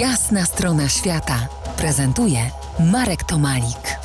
Jasna 0.00 0.44
strona 0.44 0.88
świata 0.88 1.48
prezentuje 1.78 2.38
Marek 2.92 3.24
Tomalik. 3.24 3.98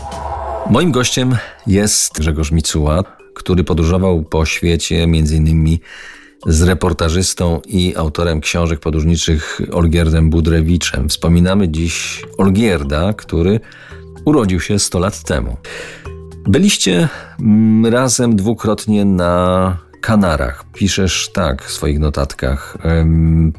Moim 0.69 0.91
gościem 0.91 1.37
jest 1.67 2.19
Grzegorz 2.19 2.51
Micuła, 2.51 3.03
który 3.33 3.63
podróżował 3.63 4.23
po 4.23 4.45
świecie 4.45 5.03
m.in. 5.03 5.77
z 6.47 6.61
reportażystą 6.61 7.61
i 7.67 7.95
autorem 7.95 8.41
książek 8.41 8.79
podróżniczych 8.79 9.61
Olgierdem 9.71 10.29
Budrewiczem. 10.29 11.09
Wspominamy 11.09 11.69
dziś 11.69 12.25
Olgierda, 12.37 13.13
który 13.13 13.59
urodził 14.25 14.59
się 14.59 14.79
100 14.79 14.99
lat 14.99 15.23
temu. 15.23 15.57
Byliście 16.47 17.09
razem 17.89 18.35
dwukrotnie 18.35 19.05
na 19.05 19.77
Kanarach. 20.01 20.65
Piszesz 20.73 21.29
tak 21.33 21.63
w 21.63 21.71
swoich 21.71 21.99
notatkach. 21.99 22.77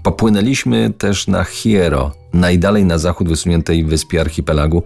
Popłynęliśmy 0.02 0.90
też 0.98 1.26
na 1.26 1.44
Hiero, 1.44 2.21
najdalej 2.32 2.84
na 2.84 2.98
zachód 2.98 3.28
wysuniętej 3.28 3.84
wyspie 3.84 4.20
archipelagu, 4.20 4.82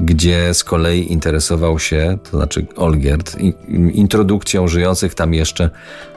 gdzie 0.00 0.54
z 0.54 0.64
kolei 0.64 1.12
interesował 1.12 1.78
się, 1.78 2.18
to 2.30 2.36
znaczy 2.36 2.66
Olgierd, 2.76 3.36
introdukcją 3.92 4.68
żyjących 4.68 5.14
tam 5.14 5.34
jeszcze 5.34 5.70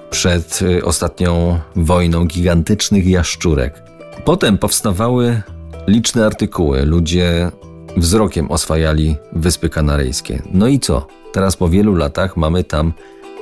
przed 0.10 0.62
y, 0.62 0.86
ostatnią 0.86 1.60
wojną 1.76 2.26
gigantycznych 2.26 3.08
jaszczurek. 3.08 3.84
Potem 4.26 4.58
powstawały 4.58 5.42
liczne 5.88 6.26
artykuły. 6.26 6.86
Ludzie 6.86 7.52
wzrokiem 7.98 8.52
oswajali 8.52 9.16
Wyspy 9.34 9.70
Kanaryjskie. 9.70 10.42
No 10.52 10.68
i 10.68 10.80
co? 10.80 11.08
Teraz 11.34 11.58
po 11.58 11.70
wielu 11.70 11.96
latach 11.96 12.38
mamy 12.38 12.64
tam 12.64 12.94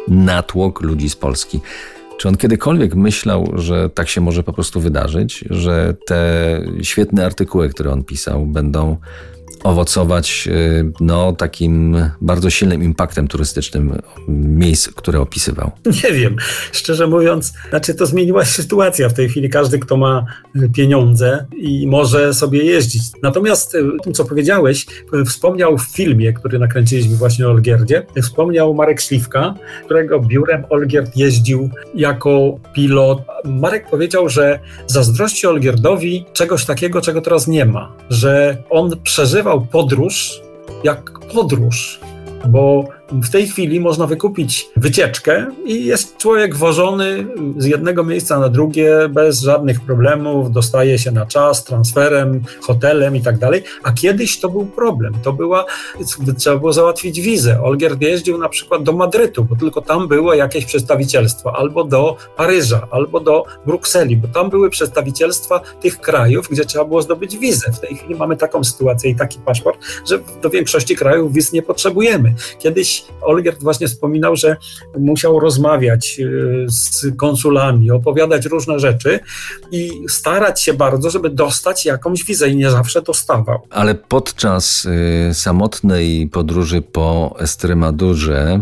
natłok 0.07 0.81
ludzi 0.81 1.09
z 1.09 1.15
Polski. 1.15 1.61
Czy 2.17 2.27
on 2.27 2.37
kiedykolwiek 2.37 2.95
myślał, 2.95 3.51
że 3.55 3.89
tak 3.89 4.09
się 4.09 4.21
może 4.21 4.43
po 4.43 4.53
prostu 4.53 4.79
wydarzyć, 4.79 5.45
że 5.49 5.95
te 6.05 6.61
świetne 6.81 7.25
artykuły, 7.25 7.69
które 7.69 7.91
on 7.91 8.03
pisał, 8.03 8.45
będą 8.45 8.97
owocować 9.63 10.47
y, 10.51 10.91
no, 10.99 11.33
takim 11.33 11.95
bardzo 12.21 12.49
silnym 12.49 12.83
impaktem 12.83 13.27
turystycznym 13.27 14.01
miejsc, 14.27 14.89
które 14.89 15.19
opisywał? 15.19 15.71
Nie 16.03 16.11
wiem. 16.11 16.35
Szczerze 16.71 17.07
mówiąc, 17.07 17.53
znaczy 17.69 17.95
to 17.95 18.05
zmieniła 18.05 18.45
się 18.45 18.61
sytuacja. 18.61 19.09
W 19.09 19.13
tej 19.13 19.29
chwili 19.29 19.49
każdy, 19.49 19.79
kto 19.79 19.97
ma 19.97 20.25
pieniądze 20.75 21.45
i 21.57 21.87
może 21.87 22.33
sobie 22.33 22.63
jeździć. 22.63 23.01
Natomiast 23.23 23.75
y, 23.75 23.83
tym, 24.03 24.13
co 24.13 24.25
powiedziałeś, 24.25 24.85
y, 25.21 25.25
wspomniał 25.25 25.77
w 25.77 25.83
filmie, 25.83 26.33
który 26.33 26.59
nakręciliśmy 26.59 27.15
właśnie 27.15 27.47
o 27.47 27.49
Olgierdzie, 27.49 28.05
wspomniał 28.23 28.73
Marek 28.73 29.01
Śliwka, 29.01 29.53
którego 29.85 30.19
biurem 30.19 30.63
Olgierd 30.69 31.17
jeździł 31.17 31.69
jako 31.95 32.59
pilot. 32.73 33.21
Marek 33.45 33.89
powiedział, 33.89 34.29
że 34.29 34.59
zazdrości 34.87 35.47
Olgierdowi 35.47 36.25
czegoś 36.33 36.65
takiego, 36.65 37.01
czego 37.01 37.21
teraz 37.21 37.47
nie 37.47 37.65
ma, 37.65 37.95
że 38.09 38.57
on 38.69 38.91
przeżywa 39.03 39.46
podróż 39.71 40.41
jak 40.83 41.19
podróż, 41.33 41.99
bo 42.47 42.83
w 43.11 43.29
tej 43.29 43.47
chwili 43.47 43.79
można 43.79 44.07
wykupić 44.07 44.69
wycieczkę 44.75 45.45
i 45.65 45.85
jest 45.85 46.17
człowiek 46.17 46.55
wożony 46.55 47.27
z 47.57 47.65
jednego 47.65 48.03
miejsca 48.03 48.39
na 48.39 48.49
drugie 48.49 49.09
bez 49.09 49.41
żadnych 49.41 49.81
problemów, 49.81 50.51
dostaje 50.51 50.99
się 50.99 51.11
na 51.11 51.25
czas, 51.25 51.63
transferem, 51.63 52.41
hotelem 52.61 53.15
i 53.15 53.21
tak 53.21 53.37
dalej. 53.37 53.63
A 53.83 53.91
kiedyś 53.91 54.39
to 54.39 54.49
był 54.49 54.65
problem. 54.65 55.13
To 55.23 55.33
była, 55.33 55.65
trzeba 56.37 56.57
było 56.57 56.73
załatwić 56.73 57.21
wizę. 57.21 57.61
Olgierd 57.61 58.01
jeździł 58.01 58.37
na 58.37 58.49
przykład 58.49 58.83
do 58.83 58.91
Madrytu, 58.91 59.43
bo 59.43 59.55
tylko 59.55 59.81
tam 59.81 60.07
było 60.07 60.33
jakieś 60.33 60.65
przedstawicielstwo, 60.65 61.55
albo 61.55 61.83
do 61.83 62.17
Paryża, 62.37 62.87
albo 62.91 63.19
do 63.19 63.45
Brukseli, 63.65 64.17
bo 64.17 64.27
tam 64.27 64.49
były 64.49 64.69
przedstawicielstwa 64.69 65.59
tych 65.81 65.99
krajów, 66.01 66.47
gdzie 66.51 66.65
trzeba 66.65 66.85
było 66.85 67.01
zdobyć 67.01 67.37
wizę. 67.37 67.71
W 67.71 67.79
tej 67.79 67.95
chwili 67.95 68.15
mamy 68.15 68.37
taką 68.37 68.63
sytuację 68.63 69.11
i 69.11 69.15
taki 69.15 69.39
paszport, 69.39 69.77
że 70.09 70.19
do 70.41 70.49
większości 70.49 70.95
krajów 70.95 71.33
wiz 71.33 71.53
nie 71.53 71.61
potrzebujemy. 71.61 72.35
Kiedyś 72.59 72.96
Olgierd 73.21 73.63
właśnie 73.63 73.87
wspominał, 73.87 74.35
że 74.35 74.57
musiał 74.99 75.39
rozmawiać 75.39 76.19
y, 76.19 76.65
z 76.69 77.05
konsulami, 77.17 77.91
opowiadać 77.91 78.45
różne 78.45 78.79
rzeczy 78.79 79.19
i 79.71 79.91
starać 80.09 80.61
się 80.61 80.73
bardzo, 80.73 81.09
żeby 81.09 81.29
dostać 81.29 81.85
jakąś 81.85 82.23
wizę 82.23 82.49
i 82.49 82.55
nie 82.55 82.71
zawsze 82.71 83.01
dostawał. 83.01 83.59
Ale 83.69 83.95
podczas 83.95 84.85
y, 85.29 85.33
samotnej 85.33 86.29
podróży 86.31 86.81
po 86.81 87.35
Estremadurze 87.39 88.59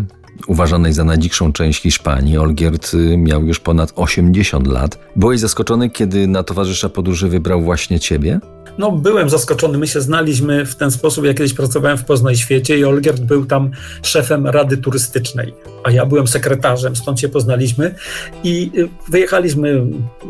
uważanej 0.48 0.94
za 0.94 1.04
najdzikszą 1.04 1.54
część 1.54 1.82
Hiszpanii, 1.82 2.38
Olgierd 2.38 2.94
y, 2.94 3.18
miał 3.18 3.46
już 3.46 3.60
ponad 3.60 3.94
80 3.96 4.68
lat. 4.68 5.00
Byłeś 5.16 5.40
zaskoczony, 5.40 5.90
kiedy 5.90 6.28
na 6.28 6.44
towarzysza 6.44 6.90
podróży 6.90 7.28
wybrał 7.28 7.62
właśnie 7.62 8.00
ciebie? 8.00 8.40
No, 8.78 8.92
byłem 8.92 9.30
zaskoczony. 9.30 9.78
My 9.78 9.88
się 9.88 10.02
znaliśmy 10.02 10.66
w 10.66 10.76
ten 10.76 10.92
sposób. 10.92 11.26
Ja 11.26 11.34
kiedyś 11.34 11.54
pracowałem 11.54 11.98
w 11.98 12.06
Poznaj 12.06 12.36
Świecie 12.36 12.78
i 12.78 12.86
Olgierd 12.86 13.22
był 13.22 13.46
tam 13.46 13.72
szefem 14.04 14.48
Rady 14.48 14.78
Turystycznej, 14.78 15.54
a 15.84 15.92
ja 15.92 16.06
byłem 16.06 16.28
sekretarzem, 16.28 16.96
stąd 16.96 17.20
się 17.20 17.30
poznaliśmy 17.30 17.96
i 18.44 18.72
y, 18.78 18.90
wyjechaliśmy 19.10 19.86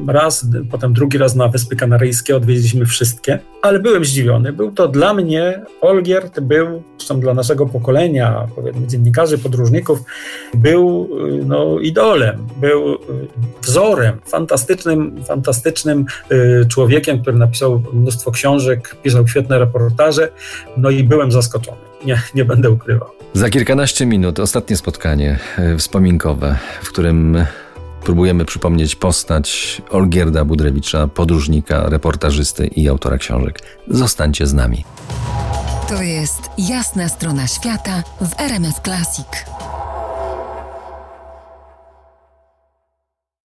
raz, 0.08 0.46
potem 0.72 0.94
drugi 0.94 1.18
raz 1.18 1.36
na 1.36 1.48
Wyspy 1.48 1.76
Kanaryjskie, 1.76 2.36
odwiedziliśmy 2.36 2.86
wszystkie, 2.86 3.40
ale 3.62 3.80
byłem 3.80 4.06
zdziwiony. 4.06 4.54
Był 4.54 4.72
to 4.72 4.88
dla 4.88 5.14
mnie, 5.14 5.62
Olgierd 5.82 6.40
był, 6.40 6.84
zresztą 6.98 7.20
dla 7.20 7.34
naszego 7.34 7.66
pokolenia, 7.66 8.48
powiedzmy 8.56 8.88
dziennikarzy, 8.88 9.38
podróżników, 9.38 10.00
był 10.54 11.10
y, 11.28 11.46
no, 11.46 11.80
idolem, 11.80 12.48
był 12.62 12.94
y, 12.94 12.98
wzorem, 13.62 14.20
fantastycznym, 14.26 15.24
fantastycznym 15.24 16.06
człowiekiem, 16.70 17.22
który 17.22 17.38
napisał 17.38 17.84
mnóstwo 17.94 18.25
książek, 18.32 18.96
pisał 19.04 19.28
świetne 19.28 19.60
reportaże, 19.60 20.32
no 20.78 20.90
i 20.90 21.04
byłem 21.04 21.32
zaskoczony. 21.32 21.78
Nie, 22.06 22.22
nie 22.36 22.46
będę 22.46 22.70
ukrywał. 22.70 23.10
Za 23.34 23.50
kilkanaście 23.50 24.06
minut 24.06 24.40
ostatnie 24.40 24.78
spotkanie 24.78 25.40
e, 25.58 25.78
wspominkowe, 25.78 26.58
w 26.82 26.90
którym 26.90 27.46
próbujemy 28.04 28.46
przypomnieć 28.46 28.96
postać 28.96 29.82
Olgierda 29.90 30.46
Budrewicza, 30.46 31.08
podróżnika, 31.08 31.90
reportażysty 31.90 32.68
i 32.68 32.90
autora 32.90 33.18
książek. 33.18 33.60
Zostańcie 33.88 34.48
z 34.48 34.54
nami. 34.54 34.86
To 35.90 36.02
jest 36.02 36.42
jasna 36.58 37.10
strona 37.10 37.48
świata 37.48 38.04
w 38.22 38.40
RMS 38.40 38.82
Classic. 38.84 39.28